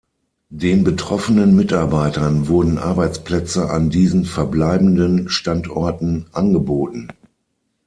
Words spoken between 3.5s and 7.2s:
an diesen verbleibenden Standorten angeboten.